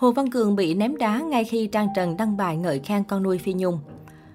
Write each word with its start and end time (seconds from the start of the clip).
Hồ 0.00 0.12
Văn 0.12 0.30
Cường 0.30 0.56
bị 0.56 0.74
ném 0.74 0.96
đá 0.96 1.20
ngay 1.20 1.44
khi 1.44 1.66
Trang 1.66 1.88
Trần 1.96 2.16
đăng 2.16 2.36
bài 2.36 2.56
ngợi 2.56 2.78
khen 2.78 3.04
con 3.04 3.22
nuôi 3.22 3.38
Phi 3.38 3.52
Nhung. 3.52 3.78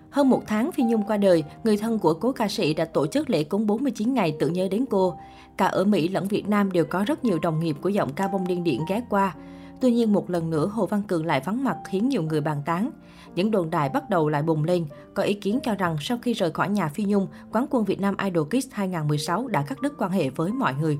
Hơn 0.09 0.29
một 0.29 0.43
tháng 0.47 0.71
Phi 0.71 0.83
Nhung 0.83 1.03
qua 1.07 1.17
đời, 1.17 1.43
người 1.63 1.77
thân 1.77 1.99
của 1.99 2.13
cố 2.13 2.31
ca 2.31 2.47
sĩ 2.47 2.73
đã 2.73 2.85
tổ 2.85 3.07
chức 3.07 3.29
lễ 3.29 3.43
cúng 3.43 3.67
49 3.67 4.13
ngày 4.13 4.35
tưởng 4.39 4.53
nhớ 4.53 4.67
đến 4.71 4.85
cô. 4.89 5.17
Cả 5.57 5.65
ở 5.65 5.83
Mỹ 5.83 6.07
lẫn 6.07 6.27
Việt 6.27 6.47
Nam 6.47 6.71
đều 6.71 6.85
có 6.85 7.03
rất 7.07 7.25
nhiều 7.25 7.39
đồng 7.41 7.59
nghiệp 7.59 7.75
của 7.81 7.89
giọng 7.89 8.13
ca 8.13 8.27
bông 8.27 8.47
điên 8.47 8.63
điển 8.63 8.79
ghé 8.89 9.01
qua. 9.09 9.35
Tuy 9.81 9.91
nhiên 9.91 10.13
một 10.13 10.29
lần 10.29 10.49
nữa 10.49 10.67
Hồ 10.67 10.85
Văn 10.85 11.01
Cường 11.07 11.25
lại 11.25 11.41
vắng 11.45 11.63
mặt 11.63 11.77
khiến 11.85 12.09
nhiều 12.09 12.21
người 12.23 12.41
bàn 12.41 12.61
tán. 12.65 12.91
Những 13.35 13.51
đồn 13.51 13.69
đại 13.69 13.89
bắt 13.89 14.09
đầu 14.09 14.29
lại 14.29 14.43
bùng 14.43 14.63
lên, 14.63 14.85
có 15.13 15.23
ý 15.23 15.33
kiến 15.33 15.59
cho 15.63 15.75
rằng 15.75 15.97
sau 15.99 16.17
khi 16.21 16.33
rời 16.33 16.51
khỏi 16.51 16.69
nhà 16.69 16.87
Phi 16.87 17.05
Nhung, 17.05 17.27
quán 17.51 17.65
quân 17.69 17.85
Việt 17.85 17.99
Nam 17.99 18.15
Idol 18.23 18.47
Kids 18.47 18.67
2016 18.71 19.47
đã 19.47 19.61
cắt 19.61 19.81
đứt 19.81 19.93
quan 19.97 20.11
hệ 20.11 20.29
với 20.29 20.51
mọi 20.51 20.73
người. 20.73 20.97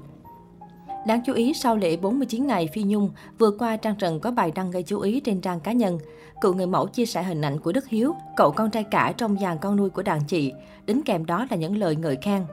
Đáng 1.05 1.21
chú 1.25 1.33
ý, 1.33 1.53
sau 1.53 1.77
lễ 1.77 1.97
49 1.97 2.47
ngày 2.47 2.67
Phi 2.73 2.83
Nhung, 2.83 3.09
vừa 3.39 3.51
qua 3.51 3.77
Trang 3.77 3.95
Trần 3.95 4.19
có 4.19 4.31
bài 4.31 4.51
đăng 4.55 4.71
gây 4.71 4.83
chú 4.83 4.99
ý 4.99 5.20
trên 5.20 5.41
trang 5.41 5.59
cá 5.59 5.71
nhân. 5.71 5.99
Cựu 6.41 6.53
người 6.53 6.67
mẫu 6.67 6.88
chia 6.88 7.05
sẻ 7.05 7.23
hình 7.23 7.41
ảnh 7.41 7.59
của 7.59 7.71
Đức 7.71 7.88
Hiếu, 7.88 8.16
cậu 8.35 8.52
con 8.52 8.71
trai 8.71 8.84
cả 8.84 9.13
trong 9.17 9.38
dàn 9.39 9.57
con 9.61 9.75
nuôi 9.75 9.89
của 9.89 10.03
đàn 10.03 10.23
chị. 10.27 10.53
Đính 10.85 11.02
kèm 11.02 11.25
đó 11.25 11.47
là 11.49 11.57
những 11.57 11.77
lời 11.77 11.95
ngợi 11.95 12.17
khen. 12.21 12.45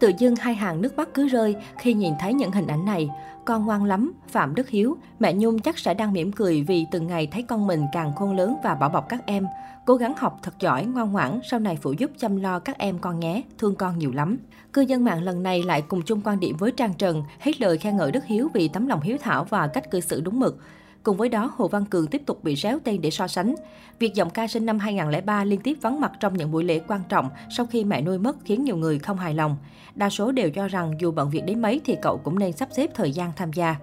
Tự 0.00 0.12
dưng 0.18 0.36
hai 0.36 0.54
hàng 0.54 0.82
nước 0.82 0.96
mắt 0.96 1.08
cứ 1.14 1.28
rơi 1.28 1.56
khi 1.78 1.94
nhìn 1.94 2.14
thấy 2.20 2.34
những 2.34 2.52
hình 2.52 2.66
ảnh 2.66 2.84
này. 2.84 3.10
Con 3.44 3.66
ngoan 3.66 3.84
lắm, 3.84 4.12
Phạm 4.28 4.54
Đức 4.54 4.68
Hiếu, 4.68 4.96
mẹ 5.18 5.32
Nhung 5.32 5.58
chắc 5.58 5.78
sẽ 5.78 5.94
đang 5.94 6.12
mỉm 6.12 6.32
cười 6.32 6.62
vì 6.62 6.86
từng 6.90 7.06
ngày 7.06 7.26
thấy 7.26 7.42
con 7.42 7.66
mình 7.66 7.86
càng 7.92 8.14
khôn 8.14 8.36
lớn 8.36 8.56
và 8.64 8.74
bảo 8.74 8.90
bọc 8.90 9.08
các 9.08 9.26
em. 9.26 9.46
Cố 9.86 9.96
gắng 9.96 10.14
học 10.16 10.38
thật 10.42 10.54
giỏi, 10.60 10.86
ngoan 10.86 11.12
ngoãn, 11.12 11.40
sau 11.50 11.60
này 11.60 11.78
phụ 11.82 11.92
giúp 11.92 12.10
chăm 12.18 12.36
lo 12.36 12.58
các 12.58 12.78
em 12.78 12.98
con 12.98 13.20
nhé, 13.20 13.42
thương 13.58 13.74
con 13.74 13.98
nhiều 13.98 14.12
lắm. 14.12 14.38
Cư 14.72 14.80
dân 14.80 15.04
mạng 15.04 15.22
lần 15.22 15.42
này 15.42 15.62
lại 15.62 15.82
cùng 15.82 16.02
chung 16.02 16.20
quan 16.24 16.40
điểm 16.40 16.56
với 16.56 16.72
Trang 16.72 16.94
Trần, 16.94 17.22
hết 17.38 17.60
lời 17.60 17.78
khen 17.78 17.96
ngợi 17.96 18.12
Đức 18.12 18.24
Hiếu 18.24 18.48
vì 18.54 18.68
tấm 18.68 18.86
lòng 18.86 19.00
hiếu 19.00 19.16
thảo 19.20 19.44
và 19.44 19.66
cách 19.66 19.90
cư 19.90 20.00
xử 20.00 20.20
đúng 20.20 20.40
mực. 20.40 20.58
Cùng 21.02 21.16
với 21.16 21.28
đó, 21.28 21.52
Hồ 21.56 21.68
Văn 21.68 21.84
Cường 21.84 22.06
tiếp 22.06 22.22
tục 22.26 22.44
bị 22.44 22.56
réo 22.56 22.78
tên 22.84 23.00
để 23.00 23.10
so 23.10 23.28
sánh. 23.28 23.54
Việc 23.98 24.14
giọng 24.14 24.30
ca 24.30 24.46
sinh 24.46 24.66
năm 24.66 24.78
2003 24.78 25.44
liên 25.44 25.60
tiếp 25.60 25.78
vắng 25.80 26.00
mặt 26.00 26.12
trong 26.20 26.36
những 26.36 26.50
buổi 26.50 26.64
lễ 26.64 26.80
quan 26.88 27.00
trọng 27.08 27.28
sau 27.50 27.66
khi 27.66 27.84
mẹ 27.84 28.02
nuôi 28.02 28.18
mất 28.18 28.36
khiến 28.44 28.64
nhiều 28.64 28.76
người 28.76 28.98
không 28.98 29.16
hài 29.16 29.34
lòng. 29.34 29.56
Đa 29.94 30.10
số 30.10 30.32
đều 30.32 30.50
cho 30.50 30.68
rằng 30.68 30.94
dù 31.00 31.12
bận 31.12 31.30
việc 31.30 31.42
đến 31.46 31.62
mấy 31.62 31.80
thì 31.84 31.96
cậu 32.02 32.18
cũng 32.18 32.38
nên 32.38 32.52
sắp 32.52 32.68
xếp 32.72 32.90
thời 32.94 33.12
gian 33.12 33.32
tham 33.36 33.52
gia. 33.52 33.76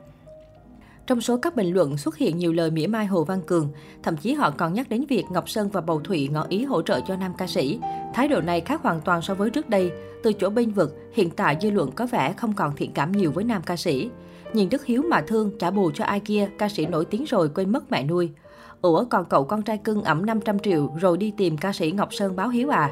Trong 1.08 1.22
số 1.22 1.38
các 1.38 1.56
bình 1.56 1.74
luận 1.74 1.98
xuất 1.98 2.18
hiện 2.18 2.38
nhiều 2.38 2.54
lời 2.54 2.72
mỉa 2.72 2.88
mai 2.88 3.06
Hồ 3.06 3.24
Văn 3.24 3.42
Cường, 3.42 3.70
thậm 4.04 4.18
chí 4.18 4.34
họ 4.34 4.52
còn 4.52 4.74
nhắc 4.74 4.90
đến 4.90 5.06
việc 5.10 5.24
Ngọc 5.32 5.50
Sơn 5.50 5.70
và 5.70 5.82
Bầu 5.82 6.00
Thụy 6.00 6.28
ngỏ 6.28 6.46
ý 6.50 6.64
hỗ 6.64 6.82
trợ 6.82 7.00
cho 7.08 7.16
nam 7.16 7.34
ca 7.38 7.48
sĩ. 7.48 7.80
Thái 8.14 8.28
độ 8.28 8.42
này 8.42 8.62
khác 8.62 8.82
hoàn 8.84 9.02
toàn 9.02 9.22
so 9.22 9.34
với 9.34 9.50
trước 9.50 9.70
đây. 9.70 9.92
Từ 10.24 10.34
chỗ 10.34 10.50
bênh 10.50 10.72
vực, 10.72 10.96
hiện 11.14 11.30
tại 11.30 11.58
dư 11.62 11.72
luận 11.72 11.92
có 11.92 12.06
vẻ 12.06 12.34
không 12.34 12.54
còn 12.54 12.76
thiện 12.76 12.92
cảm 12.92 13.12
nhiều 13.12 13.32
với 13.32 13.44
nam 13.44 13.62
ca 13.66 13.76
sĩ. 13.76 14.10
Nhìn 14.54 14.70
Đức 14.70 14.86
Hiếu 14.86 15.04
mà 15.10 15.22
thương, 15.28 15.52
trả 15.60 15.72
bù 15.72 15.92
cho 15.92 16.06
ai 16.06 16.20
kia, 16.20 16.50
ca 16.58 16.70
sĩ 16.70 16.86
nổi 16.86 17.06
tiếng 17.06 17.24
rồi 17.24 17.50
quên 17.56 17.72
mất 17.72 17.92
mẹ 17.92 18.04
nuôi. 18.04 18.32
Ủa 18.82 19.06
còn 19.06 19.26
cậu 19.26 19.44
con 19.44 19.62
trai 19.62 19.78
cưng 19.78 20.04
ẩm 20.04 20.26
500 20.26 20.60
triệu 20.60 20.90
rồi 21.02 21.18
đi 21.18 21.34
tìm 21.38 21.58
ca 21.58 21.74
sĩ 21.74 21.92
Ngọc 21.92 22.14
Sơn 22.14 22.36
báo 22.36 22.50
hiếu 22.50 22.70
à? 22.70 22.90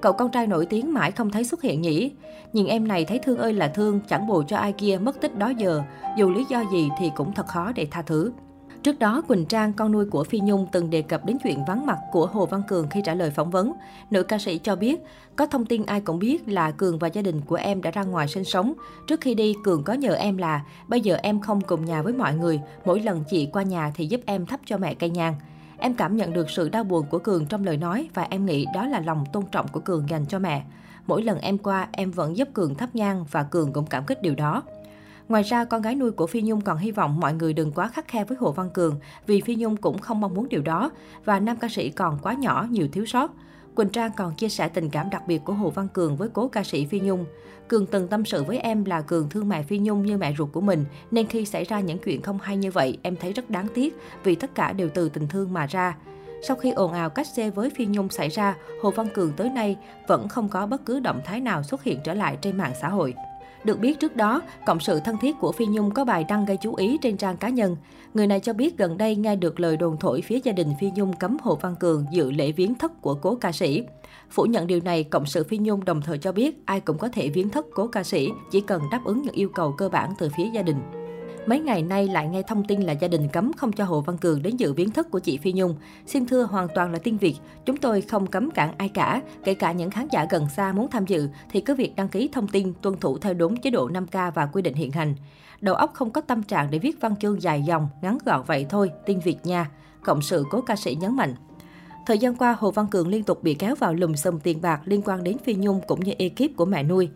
Cậu 0.00 0.12
con 0.12 0.30
trai 0.30 0.46
nổi 0.46 0.66
tiếng 0.66 0.94
mãi 0.94 1.10
không 1.10 1.30
thấy 1.30 1.44
xuất 1.44 1.62
hiện 1.62 1.80
nhỉ? 1.80 2.12
Nhìn 2.52 2.66
em 2.66 2.88
này 2.88 3.04
thấy 3.04 3.18
thương 3.18 3.38
ơi 3.38 3.52
là 3.52 3.68
thương, 3.68 4.00
chẳng 4.08 4.26
bù 4.26 4.42
cho 4.42 4.56
ai 4.56 4.72
kia 4.72 4.98
mất 5.02 5.20
tích 5.20 5.38
đó 5.38 5.48
giờ. 5.48 5.82
Dù 6.16 6.30
lý 6.30 6.44
do 6.48 6.64
gì 6.72 6.88
thì 6.98 7.10
cũng 7.16 7.32
thật 7.32 7.46
khó 7.46 7.72
để 7.74 7.86
tha 7.90 8.02
thứ. 8.02 8.32
Trước 8.82 8.98
đó, 8.98 9.22
Quỳnh 9.28 9.46
Trang, 9.46 9.72
con 9.72 9.92
nuôi 9.92 10.04
của 10.04 10.24
Phi 10.24 10.40
Nhung, 10.40 10.66
từng 10.72 10.90
đề 10.90 11.02
cập 11.02 11.24
đến 11.24 11.38
chuyện 11.44 11.64
vắng 11.66 11.86
mặt 11.86 11.98
của 12.12 12.26
Hồ 12.26 12.46
Văn 12.46 12.62
Cường 12.68 12.88
khi 12.90 13.00
trả 13.04 13.14
lời 13.14 13.30
phỏng 13.30 13.50
vấn. 13.50 13.72
Nữ 14.10 14.22
ca 14.22 14.38
sĩ 14.38 14.58
cho 14.58 14.76
biết, 14.76 15.00
có 15.36 15.46
thông 15.46 15.66
tin 15.66 15.86
ai 15.86 16.00
cũng 16.00 16.18
biết 16.18 16.48
là 16.48 16.70
Cường 16.70 16.98
và 16.98 17.08
gia 17.08 17.22
đình 17.22 17.40
của 17.40 17.56
em 17.56 17.82
đã 17.82 17.90
ra 17.90 18.02
ngoài 18.02 18.28
sinh 18.28 18.44
sống. 18.44 18.72
Trước 19.06 19.20
khi 19.20 19.34
đi, 19.34 19.54
Cường 19.64 19.84
có 19.84 19.92
nhờ 19.92 20.14
em 20.14 20.36
là, 20.36 20.64
bây 20.88 21.00
giờ 21.00 21.18
em 21.22 21.40
không 21.40 21.60
cùng 21.60 21.84
nhà 21.84 22.02
với 22.02 22.12
mọi 22.12 22.34
người, 22.34 22.60
mỗi 22.84 23.00
lần 23.00 23.24
chị 23.30 23.48
qua 23.52 23.62
nhà 23.62 23.92
thì 23.94 24.06
giúp 24.06 24.20
em 24.26 24.46
thắp 24.46 24.60
cho 24.66 24.78
mẹ 24.78 24.94
cây 24.94 25.10
nhang. 25.10 25.34
Em 25.78 25.94
cảm 25.94 26.16
nhận 26.16 26.32
được 26.32 26.50
sự 26.50 26.68
đau 26.68 26.84
buồn 26.84 27.06
của 27.10 27.18
Cường 27.18 27.46
trong 27.46 27.64
lời 27.64 27.76
nói 27.76 28.08
và 28.14 28.22
em 28.22 28.46
nghĩ 28.46 28.66
đó 28.74 28.86
là 28.86 29.00
lòng 29.00 29.24
tôn 29.32 29.44
trọng 29.52 29.68
của 29.68 29.80
Cường 29.80 30.08
dành 30.08 30.26
cho 30.26 30.38
mẹ. 30.38 30.64
Mỗi 31.06 31.22
lần 31.22 31.38
em 31.38 31.58
qua, 31.58 31.88
em 31.92 32.10
vẫn 32.10 32.36
giúp 32.36 32.48
Cường 32.54 32.74
thắp 32.74 32.94
nhang 32.94 33.24
và 33.30 33.42
Cường 33.42 33.72
cũng 33.72 33.86
cảm 33.86 34.04
kích 34.06 34.22
điều 34.22 34.34
đó. 34.34 34.62
Ngoài 35.28 35.42
ra, 35.42 35.64
con 35.64 35.82
gái 35.82 35.94
nuôi 35.94 36.10
của 36.10 36.26
Phi 36.26 36.42
Nhung 36.42 36.60
còn 36.60 36.78
hy 36.78 36.90
vọng 36.90 37.20
mọi 37.20 37.34
người 37.34 37.52
đừng 37.52 37.72
quá 37.72 37.88
khắc 37.88 38.08
khe 38.08 38.24
với 38.24 38.38
Hồ 38.40 38.52
Văn 38.52 38.70
Cường 38.70 38.98
vì 39.26 39.40
Phi 39.40 39.56
Nhung 39.56 39.76
cũng 39.76 39.98
không 39.98 40.20
mong 40.20 40.34
muốn 40.34 40.48
điều 40.48 40.62
đó 40.62 40.90
và 41.24 41.40
nam 41.40 41.56
ca 41.56 41.68
sĩ 41.68 41.90
còn 41.90 42.18
quá 42.22 42.32
nhỏ, 42.32 42.66
nhiều 42.70 42.88
thiếu 42.92 43.06
sót. 43.06 43.32
Quỳnh 43.78 43.88
Trang 43.88 44.10
còn 44.16 44.34
chia 44.34 44.48
sẻ 44.48 44.68
tình 44.68 44.90
cảm 44.90 45.10
đặc 45.10 45.22
biệt 45.26 45.44
của 45.44 45.52
Hồ 45.52 45.70
Văn 45.70 45.88
Cường 45.88 46.16
với 46.16 46.28
cố 46.32 46.48
ca 46.48 46.64
sĩ 46.64 46.86
Phi 46.86 47.00
Nhung. 47.00 47.24
Cường 47.68 47.86
từng 47.86 48.08
tâm 48.08 48.24
sự 48.24 48.44
với 48.44 48.58
em 48.58 48.84
là 48.84 49.00
Cường 49.00 49.28
thương 49.28 49.48
mẹ 49.48 49.62
Phi 49.62 49.78
Nhung 49.78 50.06
như 50.06 50.16
mẹ 50.16 50.34
ruột 50.38 50.48
của 50.52 50.60
mình, 50.60 50.84
nên 51.10 51.26
khi 51.26 51.44
xảy 51.44 51.64
ra 51.64 51.80
những 51.80 51.98
chuyện 51.98 52.22
không 52.22 52.38
hay 52.38 52.56
như 52.56 52.70
vậy, 52.70 52.98
em 53.02 53.16
thấy 53.16 53.32
rất 53.32 53.50
đáng 53.50 53.66
tiếc 53.74 53.96
vì 54.24 54.34
tất 54.34 54.54
cả 54.54 54.72
đều 54.72 54.88
từ 54.94 55.08
tình 55.08 55.28
thương 55.28 55.52
mà 55.52 55.66
ra. 55.66 55.96
Sau 56.42 56.56
khi 56.56 56.70
ồn 56.70 56.92
ào 56.92 57.10
cách 57.10 57.26
xe 57.26 57.50
với 57.50 57.70
Phi 57.70 57.86
Nhung 57.86 58.08
xảy 58.08 58.28
ra, 58.28 58.56
Hồ 58.82 58.90
Văn 58.90 59.08
Cường 59.14 59.32
tới 59.32 59.50
nay 59.50 59.76
vẫn 60.06 60.28
không 60.28 60.48
có 60.48 60.66
bất 60.66 60.84
cứ 60.86 61.00
động 61.00 61.20
thái 61.24 61.40
nào 61.40 61.62
xuất 61.62 61.82
hiện 61.82 62.00
trở 62.04 62.14
lại 62.14 62.38
trên 62.40 62.56
mạng 62.56 62.72
xã 62.80 62.88
hội. 62.88 63.14
Được 63.64 63.80
biết 63.80 64.00
trước 64.00 64.16
đó, 64.16 64.42
cộng 64.66 64.80
sự 64.80 65.00
thân 65.00 65.16
thiết 65.20 65.36
của 65.40 65.52
Phi 65.52 65.66
Nhung 65.66 65.90
có 65.90 66.04
bài 66.04 66.24
đăng 66.28 66.44
gây 66.44 66.56
chú 66.56 66.74
ý 66.74 66.98
trên 67.02 67.16
trang 67.16 67.36
cá 67.36 67.48
nhân. 67.48 67.76
Người 68.14 68.26
này 68.26 68.40
cho 68.40 68.52
biết 68.52 68.78
gần 68.78 68.98
đây 68.98 69.16
nghe 69.16 69.36
được 69.36 69.60
lời 69.60 69.76
đồn 69.76 69.96
thổi 69.96 70.22
phía 70.22 70.40
gia 70.44 70.52
đình 70.52 70.74
Phi 70.80 70.90
Nhung 70.96 71.12
cấm 71.12 71.36
Hồ 71.42 71.54
Văn 71.54 71.74
Cường 71.80 72.06
dự 72.12 72.30
lễ 72.30 72.52
viếng 72.52 72.74
thất 72.74 73.02
của 73.02 73.14
cố 73.14 73.34
ca 73.34 73.52
sĩ. 73.52 73.82
Phủ 74.30 74.42
nhận 74.42 74.66
điều 74.66 74.80
này, 74.84 75.04
cộng 75.04 75.26
sự 75.26 75.44
Phi 75.44 75.58
Nhung 75.58 75.84
đồng 75.84 76.02
thời 76.02 76.18
cho 76.18 76.32
biết 76.32 76.62
ai 76.64 76.80
cũng 76.80 76.98
có 76.98 77.08
thể 77.08 77.28
viếng 77.28 77.48
thất 77.48 77.66
cố 77.74 77.86
ca 77.86 78.04
sĩ, 78.04 78.28
chỉ 78.50 78.60
cần 78.60 78.82
đáp 78.90 79.00
ứng 79.04 79.22
những 79.22 79.34
yêu 79.34 79.48
cầu 79.48 79.72
cơ 79.72 79.88
bản 79.88 80.12
từ 80.18 80.28
phía 80.36 80.50
gia 80.54 80.62
đình. 80.62 80.76
Mấy 81.48 81.60
ngày 81.60 81.82
nay 81.82 82.08
lại 82.08 82.28
nghe 82.28 82.42
thông 82.42 82.64
tin 82.64 82.80
là 82.80 82.92
gia 82.92 83.08
đình 83.08 83.28
cấm 83.28 83.52
không 83.56 83.72
cho 83.72 83.84
Hồ 83.84 84.00
Văn 84.00 84.18
Cường 84.18 84.42
đến 84.42 84.56
dự 84.56 84.72
viếng 84.72 84.90
thất 84.90 85.10
của 85.10 85.18
chị 85.18 85.38
Phi 85.38 85.52
Nhung. 85.52 85.74
Xin 86.06 86.26
thưa 86.26 86.42
hoàn 86.42 86.68
toàn 86.74 86.92
là 86.92 86.98
tin 86.98 87.16
Việt, 87.16 87.36
chúng 87.64 87.76
tôi 87.76 88.00
không 88.00 88.26
cấm 88.26 88.50
cản 88.50 88.74
ai 88.78 88.88
cả, 88.88 89.22
kể 89.44 89.54
cả 89.54 89.72
những 89.72 89.90
khán 89.90 90.08
giả 90.12 90.26
gần 90.30 90.48
xa 90.56 90.72
muốn 90.72 90.90
tham 90.90 91.06
dự 91.06 91.28
thì 91.50 91.60
cứ 91.60 91.74
việc 91.74 91.96
đăng 91.96 92.08
ký 92.08 92.28
thông 92.32 92.48
tin 92.48 92.72
tuân 92.82 92.96
thủ 92.96 93.18
theo 93.18 93.34
đúng 93.34 93.56
chế 93.56 93.70
độ 93.70 93.88
5K 93.88 94.30
và 94.30 94.46
quy 94.46 94.62
định 94.62 94.74
hiện 94.74 94.90
hành. 94.90 95.14
Đầu 95.60 95.74
óc 95.74 95.90
không 95.94 96.10
có 96.10 96.20
tâm 96.20 96.42
trạng 96.42 96.70
để 96.70 96.78
viết 96.78 97.00
văn 97.00 97.16
chương 97.16 97.42
dài 97.42 97.62
dòng, 97.62 97.88
ngắn 98.02 98.18
gọn 98.24 98.42
vậy 98.46 98.66
thôi, 98.68 98.90
tin 99.06 99.20
Việt 99.20 99.46
nha. 99.46 99.70
Cộng 100.02 100.22
sự 100.22 100.44
cố 100.50 100.60
ca 100.60 100.76
sĩ 100.76 100.94
nhấn 100.94 101.16
mạnh. 101.16 101.34
Thời 102.06 102.18
gian 102.18 102.34
qua, 102.36 102.56
Hồ 102.58 102.70
Văn 102.70 102.86
Cường 102.86 103.08
liên 103.08 103.22
tục 103.22 103.42
bị 103.42 103.54
kéo 103.54 103.74
vào 103.74 103.94
lùm 103.94 104.14
xùm 104.14 104.38
tiền 104.38 104.60
bạc 104.62 104.80
liên 104.84 105.02
quan 105.04 105.24
đến 105.24 105.38
Phi 105.44 105.54
Nhung 105.54 105.80
cũng 105.86 106.00
như 106.00 106.12
ekip 106.18 106.56
của 106.56 106.64
mẹ 106.64 106.82
nuôi. 106.82 107.08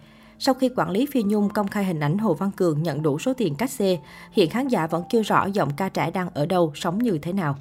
Sau 0.45 0.55
khi 0.55 0.71
quản 0.77 0.91
lý 0.91 1.07
Phi 1.07 1.23
Nhung 1.23 1.49
công 1.49 1.69
khai 1.69 1.85
hình 1.85 2.01
ảnh 2.01 2.19
Hồ 2.19 2.35
Văn 2.35 2.51
Cường 2.57 2.83
nhận 2.83 3.03
đủ 3.03 3.19
số 3.19 3.33
tiền 3.35 3.55
cách 3.55 3.71
xê, 3.71 3.99
hiện 4.33 4.51
khán 4.51 4.69
giả 4.69 4.87
vẫn 4.87 5.05
chưa 5.11 5.23
rõ 5.23 5.47
giọng 5.47 5.71
ca 5.77 5.89
trẻ 5.89 6.11
đang 6.11 6.29
ở 6.35 6.47
đâu, 6.47 6.73
sống 6.75 6.99
như 6.99 7.19
thế 7.23 7.33
nào. 7.33 7.57